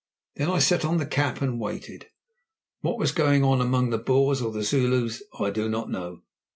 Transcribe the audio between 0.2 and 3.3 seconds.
Then I set on the cap and waited. What was